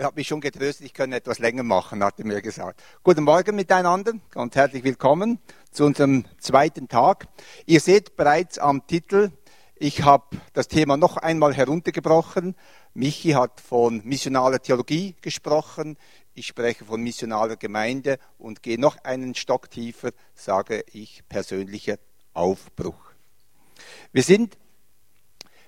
[0.00, 2.82] Er hat mich schon getröstet, ich könne etwas länger machen, hat er mir gesagt.
[3.02, 5.38] Guten Morgen miteinander, ganz herzlich willkommen
[5.72, 7.28] zu unserem zweiten Tag.
[7.66, 9.30] Ihr seht bereits am Titel,
[9.76, 12.56] ich habe das Thema noch einmal heruntergebrochen.
[12.94, 15.98] Michi hat von missionaler Theologie gesprochen,
[16.32, 21.98] ich spreche von missionaler Gemeinde und gehe noch einen Stock tiefer, sage ich persönlicher
[22.32, 23.12] Aufbruch.
[24.12, 24.56] Wir sind,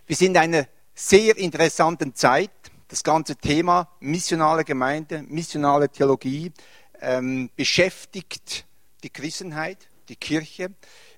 [0.06, 2.50] wir sind in einer sehr interessanten Zeit
[2.92, 6.52] das ganze Thema missionale Gemeinde, missionale Theologie
[7.00, 8.66] ähm, beschäftigt
[9.02, 10.74] die Christenheit, die Kirche.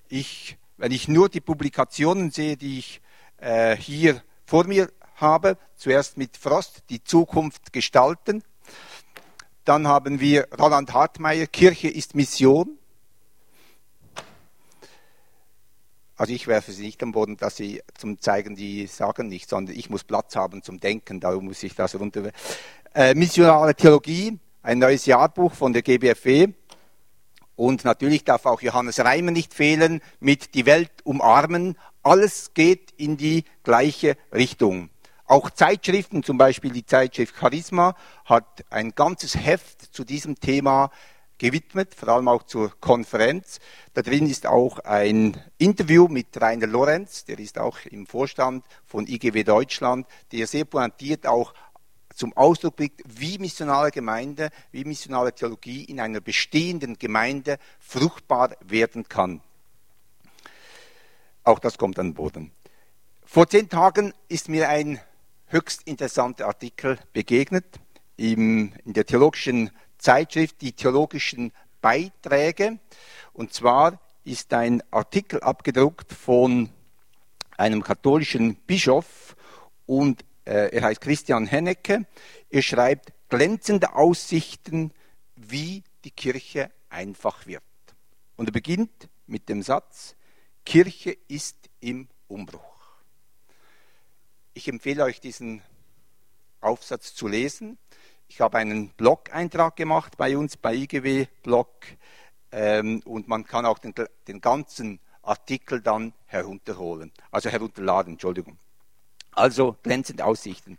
[0.07, 3.01] Ich, wenn ich nur die Publikationen sehe, die ich
[3.39, 8.41] äh, hier vor mir habe, zuerst mit Frost, die Zukunft gestalten.
[9.65, 12.77] Dann haben wir Roland Hartmeier, Kirche ist Mission.
[16.17, 19.75] Also ich werfe sie nicht am Boden, dass sie zum Zeigen, die sagen nicht, sondern
[19.75, 22.31] ich muss Platz haben zum Denken, darum muss ich das runter.
[22.93, 26.53] Äh, Missionale Theologie, ein neues Jahrbuch von der GBFW.
[27.57, 31.77] Und natürlich darf auch Johannes Reimer nicht fehlen mit Die Welt umarmen.
[32.01, 34.89] Alles geht in die gleiche Richtung.
[35.25, 40.91] Auch Zeitschriften, zum Beispiel die Zeitschrift Charisma, hat ein ganzes Heft zu diesem Thema
[41.37, 43.59] gewidmet, vor allem auch zur Konferenz.
[43.93, 49.07] Da drin ist auch ein Interview mit Rainer Lorenz, der ist auch im Vorstand von
[49.07, 51.53] IGW Deutschland, der sehr pointiert auch
[52.13, 59.07] zum Ausdruck bringt, wie missionale Gemeinde, wie missionale Theologie in einer bestehenden Gemeinde fruchtbar werden
[59.09, 59.41] kann.
[61.43, 62.51] Auch das kommt an den Boden.
[63.25, 64.99] Vor zehn Tagen ist mir ein
[65.47, 67.65] höchst interessanter Artikel begegnet
[68.17, 69.71] in der theologischen
[70.05, 72.77] Zeitschrift die theologischen Beiträge.
[73.33, 76.69] Und zwar ist ein Artikel abgedruckt von
[77.57, 79.35] einem katholischen Bischof
[79.87, 82.05] und äh, er heißt Christian Hennecke.
[82.51, 84.91] Er schreibt glänzende Aussichten,
[85.35, 87.63] wie die Kirche einfach wird.
[88.35, 90.15] Und er beginnt mit dem Satz,
[90.65, 92.61] Kirche ist im Umbruch.
[94.53, 95.63] Ich empfehle euch diesen
[96.61, 97.79] Aufsatz zu lesen.
[98.27, 101.69] Ich habe einen Blog-Eintrag gemacht bei uns, bei IGW Blog,
[102.51, 103.93] ähm, und man kann auch den,
[104.27, 108.57] den ganzen Artikel dann herunterholen, also herunterladen, Entschuldigung.
[109.31, 110.77] Also glänzende Aussichten.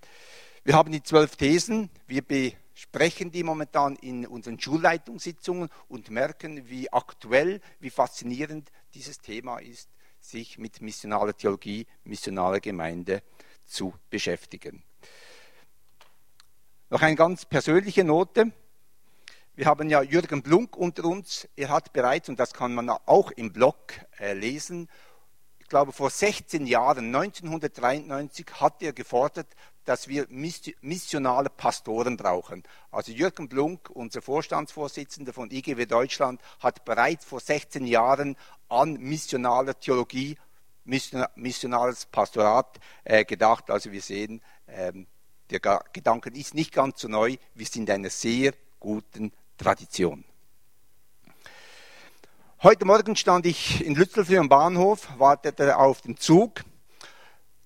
[0.65, 6.93] Wir haben die zwölf Thesen, wir besprechen die momentan in unseren Schulleitungssitzungen und merken, wie
[6.93, 9.91] aktuell, wie faszinierend dieses Thema ist,
[10.21, 13.23] sich mit missionaler Theologie, missionaler Gemeinde
[13.65, 14.83] zu beschäftigen.
[16.89, 18.53] Noch eine ganz persönliche Note.
[19.57, 21.49] Wir haben ja Jürgen Blunk unter uns.
[21.57, 23.77] Er hat bereits, und das kann man auch im Blog
[24.21, 24.89] äh, lesen,
[25.59, 29.49] ich glaube vor 16 Jahren, 1993, hat er gefordert,
[29.85, 32.63] dass wir missionale Pastoren brauchen.
[32.93, 38.37] Also Jürgen Blunk, unser Vorstandsvorsitzender von IGW Deutschland, hat bereits vor 16 Jahren
[38.69, 40.39] an missionale Theologie,
[40.85, 43.73] missionales Pastorat äh, gedacht.
[43.73, 45.09] Also wir sehen, ähm,
[45.51, 45.61] der
[45.93, 47.37] Gedanke ist nicht ganz so neu.
[47.55, 50.25] Wir sind in einer sehr guten Tradition.
[52.63, 56.65] Heute Morgen stand ich in Lützelflüh am Bahnhof, wartete auf den Zug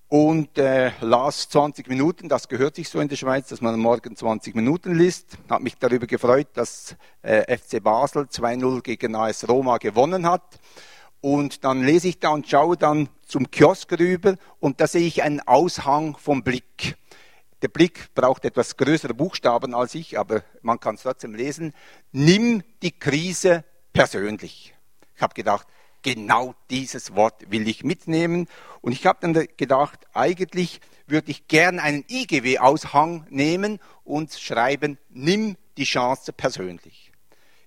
[0.09, 2.29] und äh, las 20 Minuten.
[2.29, 5.37] Das gehört sich so in der Schweiz, dass man morgen 20 Minuten liest.
[5.49, 10.59] Habe mich darüber gefreut, dass äh, FC Basel 2-0 gegen AS Roma gewonnen hat.
[11.21, 15.23] Und dann lese ich da und schaue dann zum Kiosk rüber und da sehe ich
[15.23, 16.97] einen Aushang vom Blick.
[17.61, 21.73] Der Blick braucht etwas größere Buchstaben als ich, aber man kann es trotzdem lesen.
[22.11, 23.63] Nimm die Krise
[23.93, 24.73] persönlich.
[25.15, 25.67] Ich habe gedacht,
[26.01, 28.47] genau dieses Wort will ich mitnehmen.
[28.81, 35.55] Und ich habe dann gedacht, eigentlich würde ich gern einen IGW-Aushang nehmen und schreiben, nimm
[35.77, 37.11] die Chance persönlich.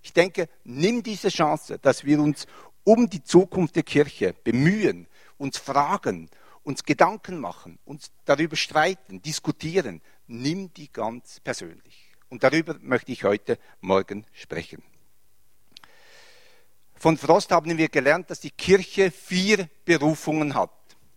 [0.02, 2.46] Ich denke, nimm diese Chance, dass wir uns
[2.82, 5.06] um die Zukunft der Kirche bemühen,
[5.38, 6.30] uns fragen
[6.64, 12.10] uns Gedanken machen, uns darüber streiten, diskutieren, nimm die ganz persönlich.
[12.28, 14.82] Und darüber möchte ich heute Morgen sprechen.
[16.94, 20.70] Von Frost haben wir gelernt, dass die Kirche vier Berufungen hat.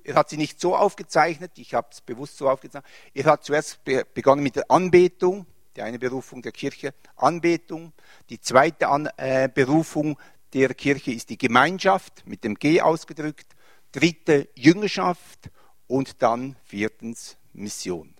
[0.04, 2.92] Er hat sie nicht so aufgezeichnet, ich habe es bewusst so aufgezeichnet.
[3.14, 3.80] Er hat zuerst
[4.14, 5.46] begonnen mit der Anbetung,
[5.76, 7.94] die eine Berufung der Kirche, Anbetung.
[8.30, 10.20] Die zweite An äh, Berufung
[10.54, 13.57] der Kirche ist die Gemeinschaft, mit dem G ausgedrückt
[13.92, 15.50] dritte Jüngerschaft
[15.88, 18.14] und dann viertens Mission.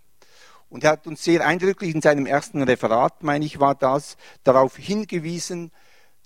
[0.70, 4.76] Und er hat uns sehr eindrücklich in seinem ersten Referat, meine ich, war das, darauf
[4.78, 5.72] hingewiesen,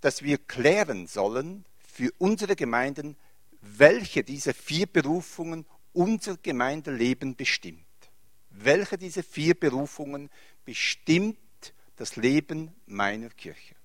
[0.01, 3.17] dass wir klären sollen für unsere Gemeinden,
[3.61, 7.85] welche dieser vier Berufungen unser Gemeindeleben bestimmt.
[8.51, 10.29] welche dieser vier Berufungen
[10.65, 11.38] bestimmt
[11.95, 13.75] das Leben meiner Kirche.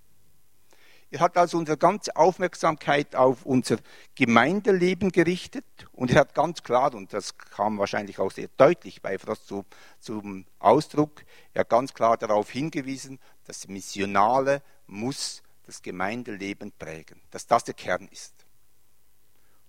[1.11, 3.79] Er hat also unsere ganze Aufmerksamkeit auf unser
[4.17, 9.17] Gemeindeleben gerichtet und er hat ganz klar, und das kam wahrscheinlich auch sehr deutlich bei
[9.17, 9.65] Frost zu,
[10.01, 11.25] zum Ausdruck,
[11.55, 17.75] er hat ganz klar darauf hingewiesen, das Missionale muss das Gemeindeleben prägen, dass das der
[17.75, 18.35] Kern ist.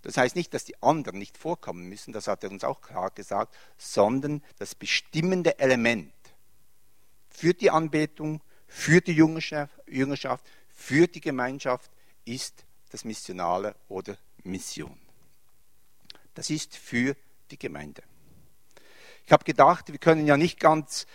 [0.01, 3.11] Das heißt nicht, dass die anderen nicht vorkommen müssen, das hat er uns auch klar
[3.11, 6.13] gesagt, sondern das bestimmende Element
[7.29, 10.43] für die Anbetung, für die Jüngerschaft,
[10.77, 11.91] für die Gemeinschaft
[12.23, 14.97] ist das Missionale oder Mission.
[16.35, 17.15] Das ist für
[17.51, 18.03] die Gemeinde.
[19.25, 21.07] Ich habe gedacht, wir können ja nicht ganz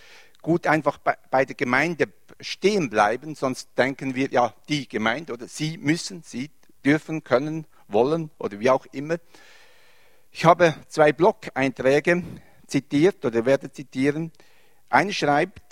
[0.42, 5.78] gut einfach bei, der Gemeinde stehen bleiben, sonst denken wir, ja, die Gemeinde oder sie
[5.78, 6.50] müssen, sie
[6.84, 9.16] dürfen, können, wollen oder wie auch immer.
[10.32, 12.24] Ich habe zwei Blog-Einträge
[12.66, 14.32] zitiert oder werde zitieren.
[14.88, 15.62] Eine schreibt,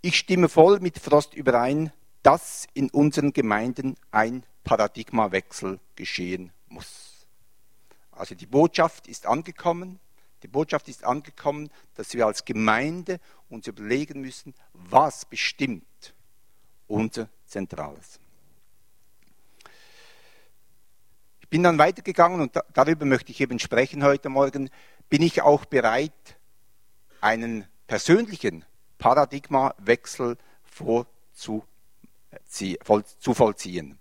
[0.00, 1.92] ich stimme voll mit Frost überein,
[2.22, 7.26] dass in unseren Gemeinden ein Paradigmawechsel geschehen muss.
[8.12, 9.98] Also die Botschaft ist angekommen.
[10.42, 16.14] Die Botschaft ist angekommen, dass wir als Gemeinde uns überlegen müssen, was bestimmt
[16.86, 18.20] unser Zentrales.
[21.40, 24.70] Ich bin dann weitergegangen und darüber möchte ich eben sprechen heute Morgen.
[25.08, 26.12] Bin ich auch bereit,
[27.20, 28.64] einen persönlichen
[28.98, 31.69] Paradigmawechsel vorzunehmen?
[32.48, 33.98] Zu vollziehen.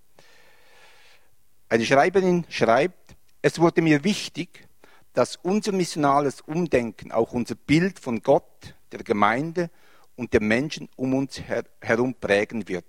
[1.68, 4.68] Eine Schreiberin schreibt, es wurde mir wichtig,
[5.14, 9.70] dass unser missionales Umdenken auch unser Bild von Gott, der Gemeinde
[10.16, 12.86] und der Menschen um uns her herum prägen wird.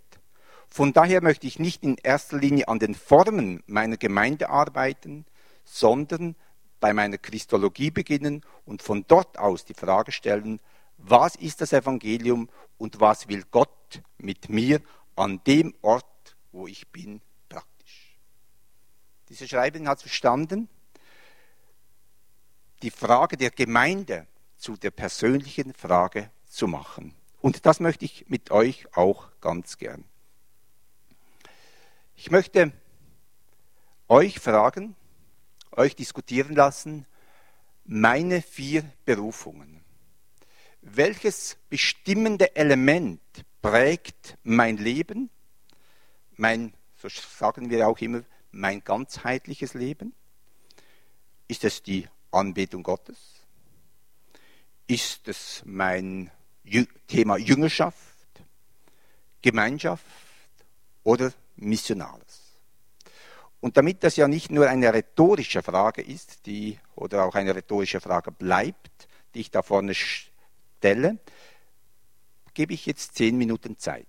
[0.69, 5.27] Von daher möchte ich nicht in erster Linie an den Formen meiner Gemeinde arbeiten,
[5.65, 6.37] sondern
[6.79, 10.61] bei meiner Christologie beginnen und von dort aus die Frage stellen,
[10.97, 12.49] was ist das Evangelium
[12.79, 14.81] und was will Gott mit mir
[15.21, 17.21] an dem Ort, wo ich bin,
[17.51, 18.17] praktisch.
[19.29, 20.69] Diese Schreiberin hat verstanden,
[22.83, 24.27] die Frage der Gemeinde
[24.57, 27.15] zu der persönlichen Frage zu machen.
[27.43, 30.05] Und das möchte ich mit euch auch ganz gern.
[32.17, 32.73] Ich möchte
[34.09, 34.97] euch fragen,
[35.73, 37.07] euch diskutieren lassen,
[37.85, 39.85] meine vier Berufungen.
[40.81, 43.21] Welches bestimmende Element
[43.63, 45.31] prägt mein Leben,
[46.37, 50.15] mein, so sagen wir auch immer, mein ganzheitliches Leben?
[51.49, 53.19] Ist es die Anbetung Gottes?
[54.87, 56.31] Ist es mein
[57.07, 57.97] Thema Jüngerschaft,
[59.43, 60.05] Gemeinschaft
[61.05, 62.41] oder Missionales?
[63.61, 68.01] Und damit das ja nicht nur eine rhetorische Frage ist, die oder auch eine rhetorische
[68.01, 71.19] Frage bleibt, die ich da vorne stelle,
[72.61, 74.07] gebe ich jetzt zehn Minuten Zeit,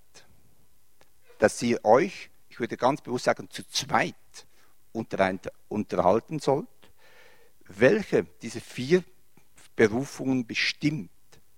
[1.40, 4.14] dass ihr euch, ich würde ganz bewusst sagen, zu zweit
[4.92, 6.68] unterhalten sollt,
[7.64, 9.06] welche diese vier
[9.78, 11.10] Berufungen bestimmt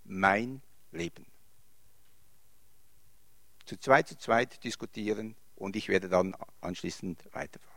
[0.03, 0.61] mein
[0.91, 1.25] Leben.
[3.65, 7.73] Zu zweit, zu zweit diskutieren und ich werde dann anschließend weiterfahren.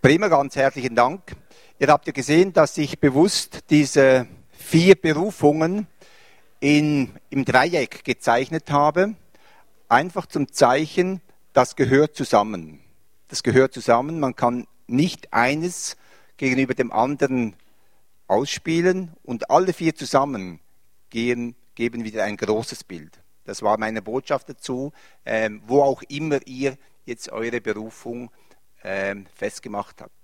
[0.00, 1.36] Prima, ganz herzlichen Dank.
[1.82, 5.88] Ihr habt ja gesehen, dass ich bewusst diese vier Berufungen
[6.60, 9.16] in, im Dreieck gezeichnet habe.
[9.88, 11.20] Einfach zum Zeichen,
[11.52, 12.78] das gehört zusammen.
[13.26, 14.20] Das gehört zusammen.
[14.20, 15.96] Man kann nicht eines
[16.36, 17.56] gegenüber dem anderen
[18.28, 20.60] ausspielen und alle vier zusammen
[21.10, 23.18] gehen, geben wieder ein großes Bild.
[23.44, 24.92] Das war meine Botschaft dazu,
[25.26, 28.30] ähm, wo auch immer ihr jetzt eure Berufung
[28.84, 30.21] ähm, festgemacht habt.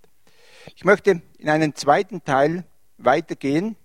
[0.75, 2.65] Ich möchte in einen zweiten Teil
[2.99, 3.77] weitergehen.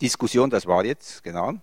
[0.00, 1.54] Diskussion, das war jetzt, genau.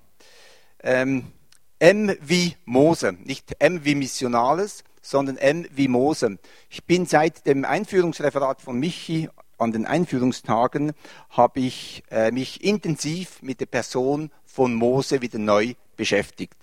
[0.83, 1.31] Ähm,
[1.79, 6.37] M wie Mose, nicht M wie Missionales, sondern M wie Mose.
[6.69, 10.93] Ich bin seit dem Einführungsreferat von Michi an den Einführungstagen,
[11.29, 16.55] habe ich äh, mich intensiv mit der Person von Mose wieder neu beschäftigt.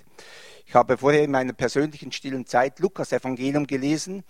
[0.67, 4.25] Ich habe vorher in meiner persönlichen stillen Zeit Lukas Evangelium gelesen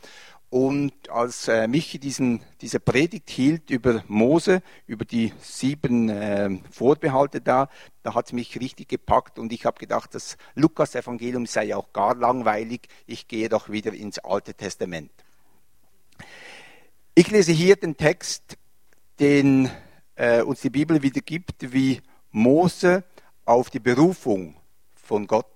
[0.50, 7.43] und als äh, Michi diesen, diese Predigt hielt über Mose, über die sieben äh, Vorbehalte
[7.43, 7.69] da,
[8.02, 12.14] da hat es mich richtig gepackt und ich habe gedacht, das Lukas-Evangelium sei auch gar
[12.14, 15.11] langweilig, ich gehe doch wieder ins Alte Testament.
[17.14, 18.57] Ich lese hier den Text,
[19.21, 19.71] den
[20.14, 22.00] äh, uns die Bibel wieder gibt, wie
[22.31, 23.05] Mose
[23.45, 24.57] auf die Berufung
[24.95, 25.47] von Gott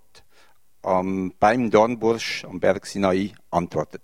[0.85, 4.03] ähm, beim Dornbursch am Berg Sinai antwortet.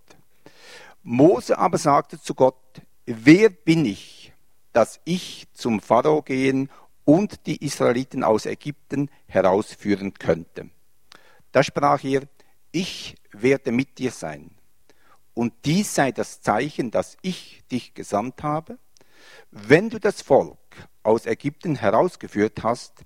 [1.02, 4.32] Mose aber sagte zu Gott, wer bin ich,
[4.72, 6.70] dass ich zum Pharao gehen
[7.04, 10.70] und die Israeliten aus Ägypten herausführen könnte?
[11.52, 12.22] Da sprach er,
[12.72, 14.50] ich werde mit dir sein.
[15.34, 18.78] Und dies sei das Zeichen, dass ich dich gesandt habe.
[19.50, 20.58] Wenn du das Volk
[21.02, 23.04] aus Ägypten herausgeführt hast,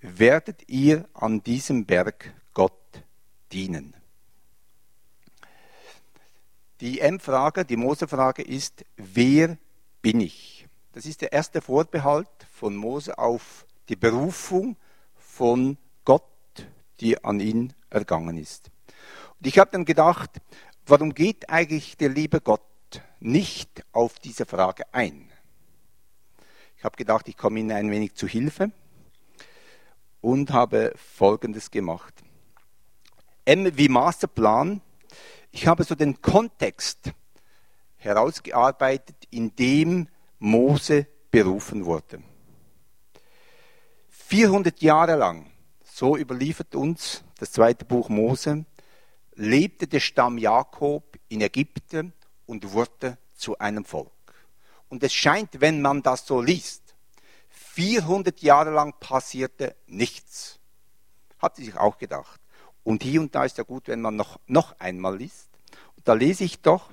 [0.00, 3.02] werdet ihr an diesem Berg Gott
[3.52, 3.94] dienen.
[6.82, 9.56] Die M-Frage, die Mose-Frage ist, wer
[10.00, 10.66] bin ich?
[10.90, 14.76] Das ist der erste Vorbehalt von Mose auf die Berufung
[15.14, 16.24] von Gott,
[16.98, 18.72] die an ihn ergangen ist.
[19.38, 20.40] Und ich habe dann gedacht,
[20.84, 22.62] warum geht eigentlich der liebe Gott
[23.20, 25.30] nicht auf diese Frage ein?
[26.76, 28.72] Ich habe gedacht, ich komme Ihnen ein wenig zu Hilfe
[30.20, 32.12] und habe Folgendes gemacht.
[33.44, 34.80] M wie Masterplan.
[35.54, 37.12] Ich habe so den Kontext
[37.96, 42.22] herausgearbeitet, in dem Mose berufen wurde.
[44.08, 45.52] 400 Jahre lang,
[45.84, 48.64] so überliefert uns das zweite Buch Mose,
[49.34, 52.14] lebte der Stamm Jakob in Ägypten
[52.46, 54.10] und wurde zu einem Volk.
[54.88, 56.94] Und es scheint, wenn man das so liest,
[57.50, 60.58] 400 Jahre lang passierte nichts.
[61.38, 62.41] Hat sie sich auch gedacht.
[62.84, 65.48] Und hier und da ist ja gut, wenn man noch, noch einmal liest.
[65.96, 66.92] Und da lese ich doch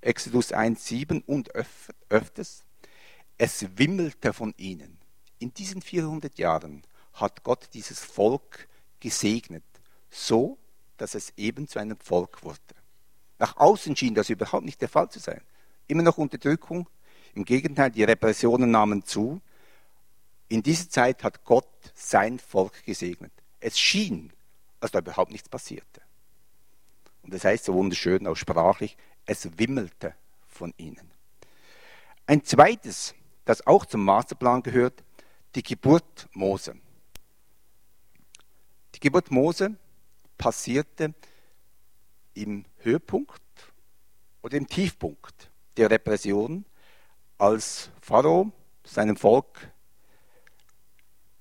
[0.00, 2.64] Exodus 1,7 und öf öfters.
[3.38, 4.98] Es wimmelte von ihnen.
[5.38, 8.68] In diesen 400 Jahren hat Gott dieses Volk
[9.00, 9.64] gesegnet,
[10.10, 10.58] so
[10.96, 12.60] dass es eben zu einem Volk wurde.
[13.38, 15.42] Nach außen schien das überhaupt nicht der Fall zu sein.
[15.86, 16.88] Immer noch Unterdrückung,
[17.34, 19.42] im Gegenteil, die Repressionen nahmen zu.
[20.48, 23.32] In dieser Zeit hat Gott sein Volk gesegnet.
[23.60, 24.32] Es schien,
[24.80, 26.02] als da überhaupt nichts passierte.
[27.22, 30.14] Und das heißt so wunderschön, auch sprachlich, es wimmelte
[30.46, 31.10] von ihnen.
[32.26, 33.14] Ein zweites,
[33.44, 35.02] das auch zum Masterplan gehört,
[35.54, 36.76] die Geburt Mose.
[38.94, 39.76] Die Geburt Mose
[40.38, 41.14] passierte
[42.34, 43.42] im Höhepunkt
[44.42, 46.64] oder im Tiefpunkt der Repression
[47.38, 48.52] als Pharao
[48.84, 49.70] seinem Volk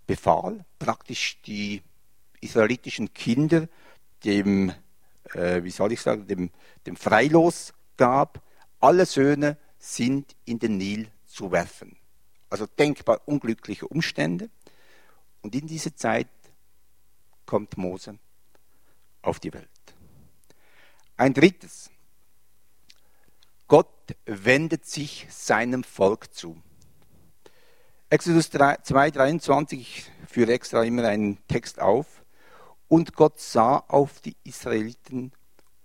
[0.07, 1.81] befahl, praktisch die
[2.45, 3.67] israelitischen Kinder
[4.23, 4.71] dem,
[5.33, 6.49] äh, wie soll ich sagen, dem,
[6.85, 8.41] dem Freilos gab,
[8.79, 11.97] alle Söhne sind in den Nil zu werfen.
[12.49, 14.49] Also denkbar unglückliche Umstände.
[15.41, 16.29] Und in diese Zeit
[17.45, 18.17] kommt Mose
[19.21, 19.69] auf die Welt.
[21.17, 21.89] Ein drittes,
[23.67, 26.61] Gott wendet sich seinem Volk zu.
[28.09, 32.24] Exodus 2, 23, ich führe extra immer einen Text auf.
[32.87, 35.31] Und Gott sah auf die Israeliten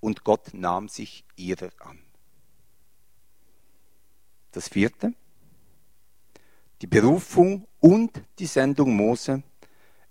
[0.00, 1.98] und Gott nahm sich ihrer an.
[4.52, 5.14] Das vierte,
[6.82, 9.42] die Berufung und die Sendung Mose.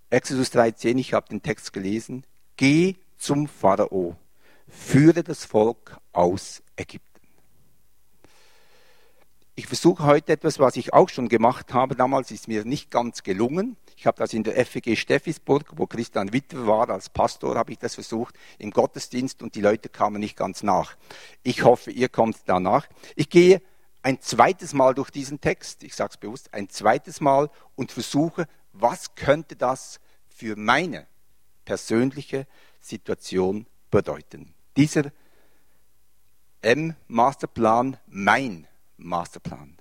[0.09, 2.25] Exodus 13, ich habe den Text gelesen.
[2.55, 4.15] Geh zum Pharao,
[4.67, 7.08] führe das Volk aus Ägypten.
[9.59, 11.93] Ich versuche heute etwas, was ich auch schon gemacht habe.
[11.93, 13.75] Damals ist mir nicht ganz gelungen.
[13.97, 17.77] Ich habe das in der FEG Steffisburg, wo Christian Witter war, als Pastor habe ich
[17.77, 20.95] das versucht im Gottesdienst und die Leute kamen nicht ganz nach.
[21.43, 22.87] Ich hoffe, ihr kommt danach.
[23.17, 23.61] Ich gehe
[24.01, 28.47] ein zweites Mal durch diesen Text, ich sage es bewusst, ein zweites Mal und versuche,
[28.71, 29.99] was könnte das
[30.29, 31.05] für meine
[31.65, 32.47] persönliche
[32.79, 34.53] Situation bedeuten.
[34.77, 35.11] Dieser
[36.61, 38.65] M-Masterplan, mein
[38.99, 39.77] Masterplan.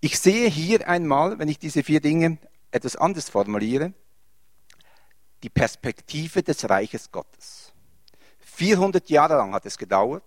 [0.00, 2.38] Ich sehe hier einmal, wenn ich diese vier Dinge
[2.70, 3.94] etwas anders formuliere,
[5.42, 7.72] die Perspektive des Reiches Gottes.
[8.40, 10.22] 400 Jahre lang hat es gedauert,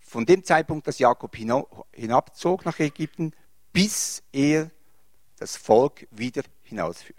[0.00, 3.32] von dem Zeitpunkt, dass Jakob hinabzog nach Ägypten,
[3.72, 4.70] bis er
[5.36, 7.18] das Volk wieder hinausführt.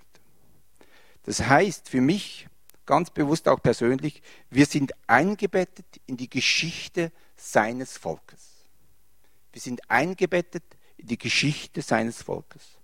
[1.24, 2.48] Das heißt für mich,
[2.86, 8.66] ganz bewusst auch persönlich, wir sind eingebettet in die Geschichte seines Volkes.
[9.52, 10.64] Wir sind eingebettet
[10.98, 12.78] in die Geschichte seines Volkes.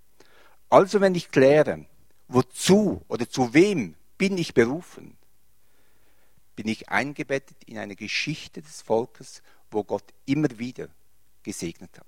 [0.70, 1.86] Also wenn ich kläre,
[2.28, 5.18] wozu oder zu wem bin ich berufen,
[6.56, 9.42] bin ich eingebettet in eine Geschichte des Volkes,
[9.72, 10.88] wo Gott immer wieder
[11.42, 12.06] gesegnet hat.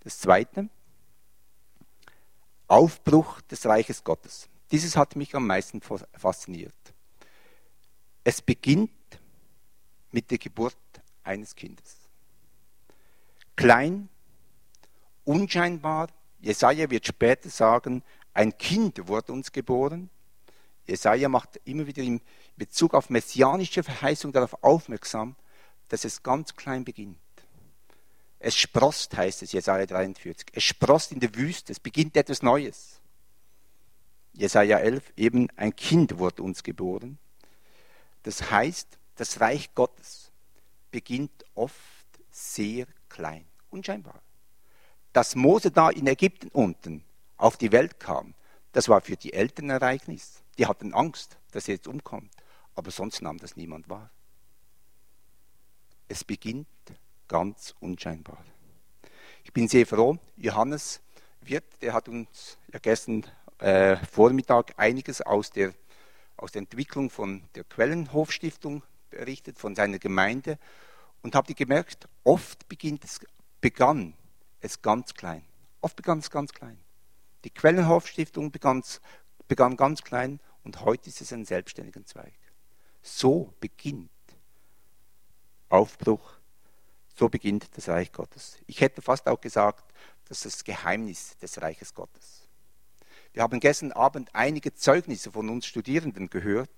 [0.00, 0.68] Das Zweite,
[2.68, 4.48] Aufbruch des Reiches Gottes.
[4.70, 6.74] Dieses hat mich am meisten fasziniert.
[8.24, 8.90] Es beginnt
[10.16, 10.74] mit der Geburt
[11.24, 11.98] eines Kindes.
[13.54, 14.08] Klein,
[15.24, 16.08] unscheinbar,
[16.40, 20.08] Jesaja wird später sagen, ein Kind wurde uns geboren.
[20.86, 22.22] Jesaja macht immer wieder in
[22.56, 25.36] Bezug auf messianische Verheißung darauf aufmerksam,
[25.90, 27.18] dass es ganz klein beginnt.
[28.38, 30.46] Es sprost, heißt es, Jesaja 43.
[30.54, 33.00] Es sprost in der Wüste, es beginnt etwas Neues.
[34.32, 37.18] Jesaja 11, eben ein Kind wurde uns geboren.
[38.22, 40.30] Das heißt, das Reich Gottes
[40.90, 41.76] beginnt oft
[42.30, 44.20] sehr klein, unscheinbar.
[45.12, 47.04] Dass Mose da in Ägypten unten
[47.36, 48.34] auf die Welt kam,
[48.72, 50.42] das war für die Eltern ein Ereignis.
[50.58, 52.30] Die hatten Angst, dass er jetzt umkommt.
[52.74, 54.10] Aber sonst nahm das niemand wahr.
[56.08, 56.68] Es beginnt
[57.26, 58.44] ganz unscheinbar.
[59.44, 61.00] Ich bin sehr froh, Johannes
[61.40, 63.24] Wirt, der hat uns ja gestern
[63.58, 65.72] äh, Vormittag einiges aus der,
[66.36, 70.58] aus der Entwicklung von der Quellenhofstiftung berichtet, von seiner Gemeinde.
[71.22, 73.20] Und ihr gemerkt, oft beginnt es,
[73.60, 74.14] begann
[74.60, 75.44] es ganz klein.
[75.80, 76.78] Oft begann es ganz klein.
[77.44, 78.82] Die Quellenhofstiftung begann,
[79.48, 82.34] begann ganz klein und heute ist es ein selbstständiger Zweig.
[83.02, 84.10] So beginnt
[85.68, 86.38] Aufbruch,
[87.14, 88.58] so beginnt das Reich Gottes.
[88.66, 89.84] Ich hätte fast auch gesagt,
[90.28, 92.48] das ist das Geheimnis des Reiches Gottes.
[93.32, 96.70] Wir haben gestern Abend einige Zeugnisse von uns Studierenden gehört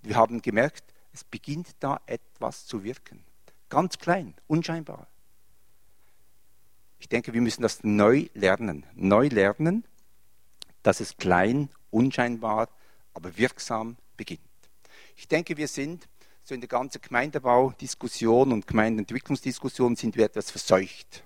[0.00, 3.24] und wir haben gemerkt, es beginnt da etwas zu wirken.
[3.68, 5.06] Ganz klein, unscheinbar.
[6.98, 8.84] Ich denke, wir müssen das neu lernen.
[8.94, 9.84] Neu lernen,
[10.82, 12.68] dass es klein, unscheinbar,
[13.14, 14.40] aber wirksam beginnt.
[15.16, 16.08] Ich denke, wir sind
[16.42, 21.22] so in der ganzen Gemeindebaudiskussion und Gemeindeentwicklungsdiskussion sind wir etwas verseucht.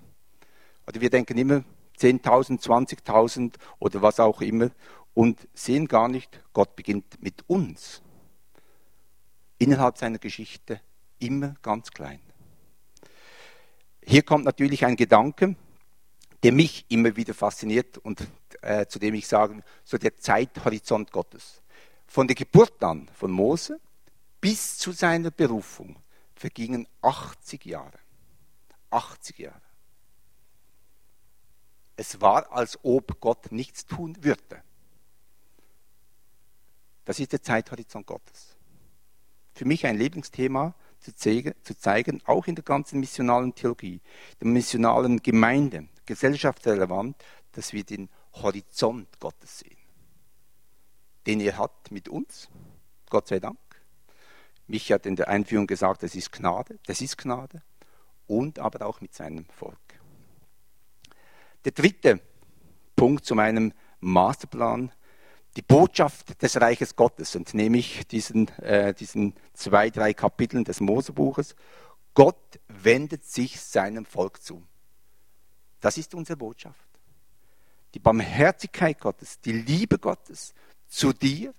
[0.87, 1.63] Oder wir denken immer
[1.97, 4.69] 10.000, 20.000 oder was auch immer
[5.13, 8.01] und sehen gar nicht, Gott beginnt mit uns.
[9.59, 10.81] Innerhalb seiner Geschichte
[11.19, 12.21] immer ganz klein.
[14.03, 15.55] Hier kommt natürlich ein Gedanke,
[16.43, 18.25] der mich immer wieder fasziniert und
[18.61, 21.61] äh, zu dem ich sage, so der Zeithorizont Gottes.
[22.07, 23.79] Von der Geburt an von Mose
[24.41, 25.97] bis zu seiner Berufung
[26.33, 27.99] vergingen 80 Jahre.
[28.89, 29.61] 80 Jahre.
[31.97, 34.63] Es war, als ob Gott nichts tun würde.
[37.03, 38.55] Das ist der Zeithorizont Gottes.
[39.59, 43.99] Für mich ein Lieblingsthema zu zeigen, zu zeigen, auch in der ganzen missionalen Theologie,
[44.39, 49.75] der missionalen Gemeinde, gesellschaftsrelevant, dass wir den Horizont Gottes sehen.
[51.27, 52.47] Den er hat mit uns,
[53.09, 53.59] Gott sei Dank.
[54.67, 57.61] Mich hat in der Einführung gesagt, das ist Gnade, das ist Gnade.
[58.27, 59.99] Und aber auch mit seinem Volk.
[61.65, 62.21] Der dritte
[62.95, 64.93] Punkt zu meinem Masterplan,
[65.59, 71.53] die Botschaft des Reiches Gottes, entnehme ich diesen, äh, diesen zwei, drei Kapiteln des Mosebuches.
[72.13, 74.65] Gott wendet sich seinem Volk zu.
[75.81, 76.87] Das ist unsere Botschaft.
[77.93, 80.53] Die Barmherzigkeit Gottes, die Liebe Gottes
[80.87, 81.53] zu dir,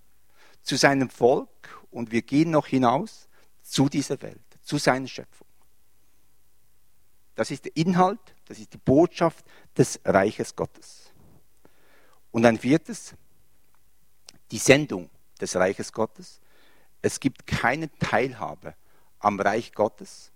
[0.63, 3.29] zu seinem Volk und wir gehen noch hinaus
[3.61, 5.47] zu dieser Welt, zu seiner Schöpfung.
[7.35, 9.45] Das ist der Inhalt, das ist die Botschaft
[9.77, 11.13] des Reiches Gottes.
[12.31, 13.15] Und ein viertes,
[14.51, 15.11] die Sendung
[15.41, 16.41] des Reiches Gottes.
[17.03, 18.75] Es gibt keine Teilhabe
[19.19, 20.31] am Reich Gottes,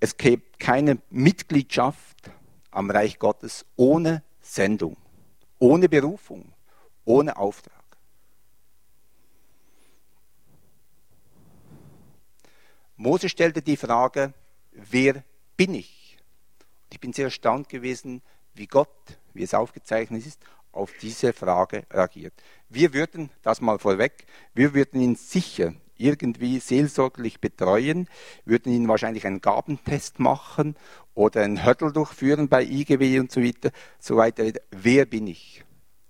[0.00, 2.30] es gibt keine Mitgliedschaft
[2.70, 4.96] am Reich Gottes ohne Sendung,
[5.58, 6.52] ohne Berufung,
[7.04, 7.74] ohne Auftrag.
[12.96, 14.34] Mose stellte die Frage,
[14.72, 15.24] wer
[15.56, 16.18] bin ich?
[16.84, 18.22] Und ich bin sehr erstaunt gewesen,
[18.54, 20.40] wie Gott, wie es aufgezeichnet ist,
[20.72, 22.34] auf diese Frage reagiert.
[22.68, 28.08] Wir würden, das mal vorweg, wir würden ihn sicher irgendwie seelsorglich betreuen,
[28.44, 30.76] würden ihnen wahrscheinlich einen Gabentest machen
[31.14, 34.44] oder einen Hürtel durchführen bei IGW und so weiter, so weiter.
[34.70, 35.64] Wer bin ich?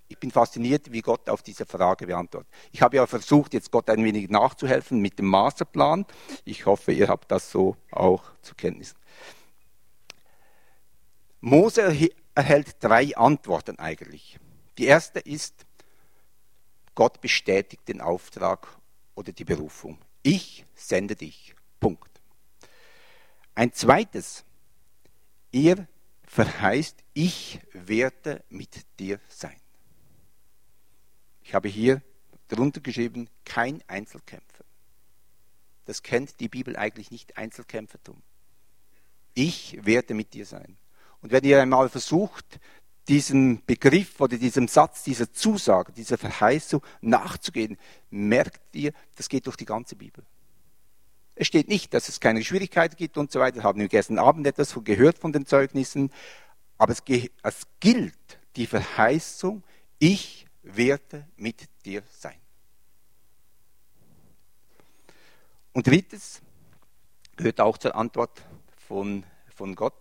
[0.07, 2.49] Ich bin fasziniert, wie Gott auf diese Frage beantwortet.
[2.71, 6.05] Ich habe ja versucht, jetzt Gott ein wenig nachzuhelfen mit dem Masterplan.
[6.45, 8.95] Ich hoffe, ihr habt das so auch zur Kenntnis.
[11.41, 14.39] Mose erhält drei Antworten eigentlich.
[14.79, 15.65] Die erste ist,
[16.95, 18.65] Gott bestätigt den Auftrag
[19.13, 19.99] oder die Berufung.
[20.23, 21.53] Ich sende dich.
[21.81, 22.09] Punkt.
[23.55, 24.45] Ein zweites,
[25.51, 25.85] er
[26.23, 29.59] verheißt, ich werde mit dir sein.
[31.43, 32.01] Ich habe hier
[32.47, 34.63] drunter geschrieben, kein Einzelkämpfer.
[35.87, 38.21] Das kennt die Bibel eigentlich nicht, Einzelkämpfertum.
[39.33, 40.77] Ich werde mit dir sein.
[41.21, 42.61] Und wenn ihr einmal versucht,
[43.09, 47.77] diesem Begriff oder diesem Satz, dieser Zusage, dieser Verheißung nachzugehen,
[48.11, 50.23] merkt ihr, das geht durch die ganze Bibel.
[51.33, 53.63] Es steht nicht, dass es keine Schwierigkeiten gibt und so weiter.
[53.63, 56.11] Haben wir gestern Abend etwas gehört von den Zeugnissen.
[56.77, 58.13] Aber es, es gilt
[58.55, 59.63] die Verheißung,
[59.97, 62.37] ich werde mit dir sein.
[65.73, 66.41] Und drittens,
[67.37, 68.41] gehört auch zur Antwort
[68.87, 69.23] von,
[69.55, 69.93] von Gott.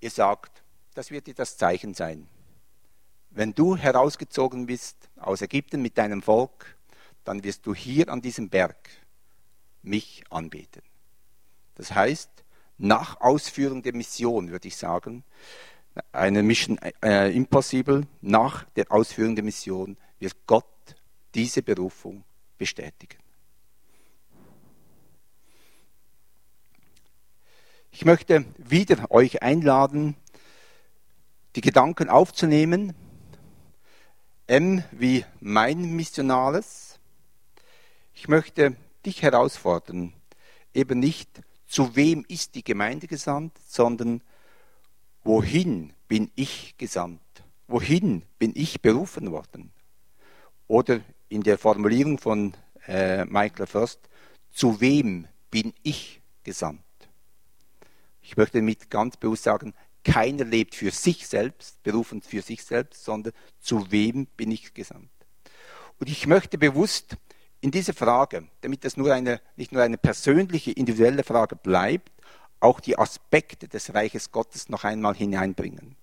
[0.00, 0.61] Ihr sagt,
[0.94, 2.26] das wird dir das Zeichen sein.
[3.30, 6.76] Wenn du herausgezogen bist aus Ägypten mit deinem Volk,
[7.24, 8.90] dann wirst du hier an diesem Berg
[9.82, 10.82] mich anbeten.
[11.74, 12.30] Das heißt,
[12.78, 15.24] nach Ausführung der Mission, würde ich sagen,
[16.10, 20.66] eine Mission äh, Impossible, nach der Ausführung der Mission wird Gott
[21.34, 22.24] diese Berufung
[22.58, 23.18] bestätigen.
[27.90, 30.16] Ich möchte wieder euch einladen,
[31.54, 32.94] die Gedanken aufzunehmen.
[34.46, 36.98] M wie mein Missionales.
[38.14, 40.12] Ich möchte dich herausfordern,
[40.74, 44.22] eben nicht zu wem ist die Gemeinde gesandt, sondern
[45.24, 47.20] wohin bin ich gesandt?
[47.66, 49.72] Wohin bin ich berufen worden?
[50.68, 52.52] Oder in der Formulierung von
[52.86, 54.00] äh, Michael First,
[54.50, 56.82] zu wem bin ich gesandt?
[58.20, 59.72] Ich möchte damit ganz bewusst sagen,
[60.04, 65.10] keiner lebt für sich selbst, berufen für sich selbst, sondern zu wem bin ich gesandt?
[65.98, 67.16] Und ich möchte bewusst
[67.60, 72.10] in diese Frage, damit das nur eine, nicht nur eine persönliche, individuelle Frage bleibt,
[72.58, 75.96] auch die Aspekte des Reiches Gottes noch einmal hineinbringen.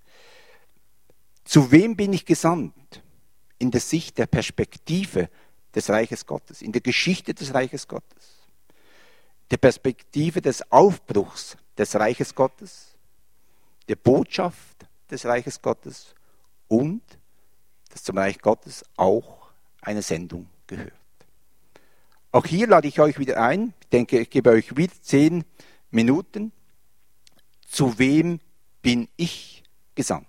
[1.43, 3.01] Zu wem bin ich gesandt?
[3.57, 5.29] In der Sicht der Perspektive
[5.75, 8.47] des Reiches Gottes, in der Geschichte des Reiches Gottes,
[9.51, 12.95] der Perspektive des Aufbruchs des Reiches Gottes,
[13.89, 16.15] der Botschaft des Reiches Gottes
[16.67, 17.01] und
[17.89, 19.49] dass zum Reich Gottes auch
[19.81, 20.93] eine Sendung gehört.
[22.31, 23.73] Auch hier lade ich euch wieder ein.
[23.81, 25.43] Ich denke, ich gebe euch wieder zehn
[25.89, 26.51] Minuten.
[27.67, 28.39] Zu wem
[28.83, 29.63] bin ich
[29.95, 30.27] gesandt?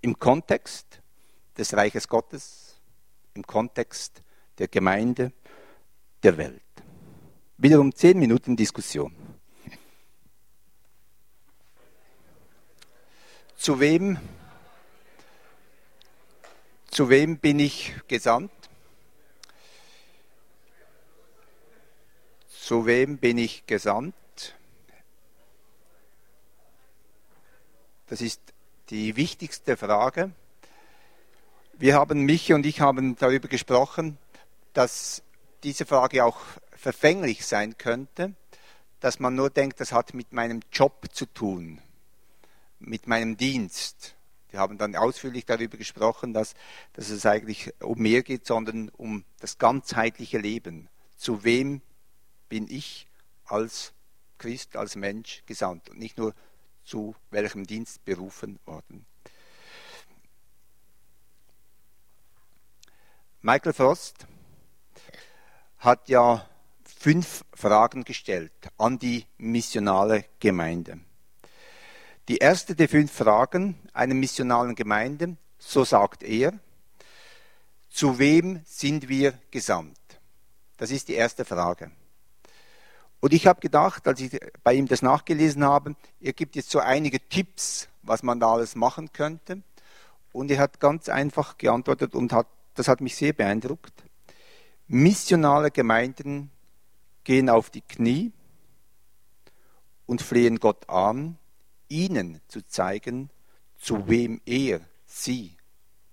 [0.00, 1.00] Im Kontext
[1.56, 2.80] des Reiches Gottes,
[3.34, 4.22] im Kontext
[4.58, 5.32] der Gemeinde,
[6.24, 6.62] der Welt.
[7.58, 9.23] Wiederum zehn Minuten Diskussion.
[13.64, 14.18] Zu wem,
[16.90, 18.52] zu wem bin ich gesandt?
[22.46, 24.14] Zu wem bin ich gesandt?
[28.08, 28.42] Das ist
[28.90, 30.30] die wichtigste Frage.
[31.72, 34.18] Wir haben, Michi und ich haben darüber gesprochen,
[34.74, 35.22] dass
[35.62, 36.38] diese Frage auch
[36.76, 38.34] verfänglich sein könnte,
[39.00, 41.80] dass man nur denkt, das hat mit meinem Job zu tun,
[42.86, 44.14] mit meinem Dienst.
[44.50, 46.54] Wir haben dann ausführlich darüber gesprochen, dass,
[46.92, 50.88] dass es eigentlich um mehr geht, sondern um das ganzheitliche Leben.
[51.16, 51.82] Zu wem
[52.48, 53.08] bin ich
[53.46, 53.92] als
[54.38, 56.34] Christ, als Mensch gesandt und nicht nur
[56.84, 59.06] zu welchem Dienst berufen worden.
[63.40, 64.26] Michael Frost
[65.78, 66.48] hat ja
[66.84, 71.00] fünf Fragen gestellt an die missionale Gemeinde.
[72.28, 76.54] Die erste der fünf Fragen einer missionalen Gemeinde, so sagt er,
[77.90, 79.98] zu wem sind wir gesandt?
[80.78, 81.90] Das ist die erste Frage.
[83.20, 86.78] Und ich habe gedacht, als ich bei ihm das nachgelesen habe, er gibt jetzt so
[86.78, 89.62] einige Tipps, was man da alles machen könnte.
[90.32, 93.92] Und er hat ganz einfach geantwortet und hat, das hat mich sehr beeindruckt.
[94.88, 96.50] Missionale Gemeinden
[97.22, 98.32] gehen auf die Knie
[100.06, 101.38] und flehen Gott an,
[101.88, 103.30] ihnen zu zeigen,
[103.78, 105.56] zu wem er sie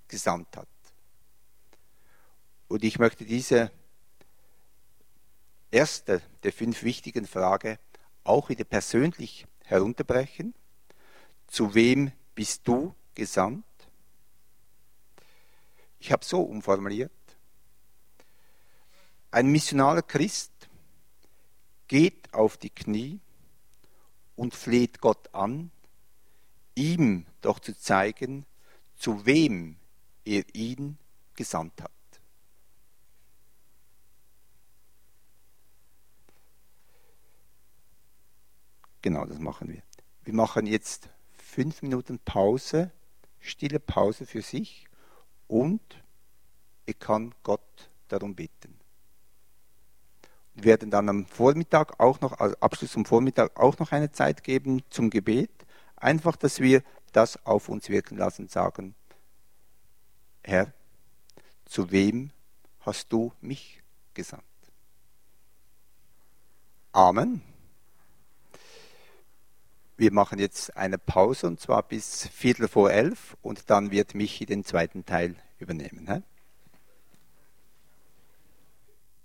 [0.07, 0.67] gesandt hat.
[2.67, 3.71] Und ich möchte diese
[5.71, 7.77] erste der fünf wichtigen Fragen
[8.23, 10.53] auch wieder persönlich herunterbrechen.
[11.47, 13.65] Zu wem bist du gesandt?
[15.99, 17.11] Ich habe so umformuliert.
[19.31, 20.51] Ein missionaler Christ
[21.87, 23.19] geht auf die Knie
[24.41, 25.69] und fleht Gott an,
[26.73, 28.47] ihm doch zu zeigen,
[28.95, 29.77] zu wem
[30.25, 30.97] er ihn
[31.35, 31.91] gesandt hat.
[39.03, 39.83] Genau, das machen wir.
[40.23, 42.89] Wir machen jetzt fünf Minuten Pause,
[43.39, 44.87] stille Pause für sich
[45.47, 46.03] und
[46.87, 48.80] ich kann Gott darum bitten.
[50.53, 54.83] Werden dann am Vormittag auch noch, als Abschluss zum Vormittag auch noch eine Zeit geben
[54.89, 55.51] zum Gebet.
[55.95, 58.95] Einfach, dass wir das auf uns wirken lassen, sagen,
[60.43, 60.73] Herr,
[61.65, 62.31] zu wem
[62.81, 63.81] hast du mich
[64.13, 64.43] gesandt?
[66.91, 67.41] Amen.
[69.95, 74.45] Wir machen jetzt eine Pause und zwar bis Viertel vor elf und dann wird Michi
[74.47, 76.23] den zweiten Teil übernehmen.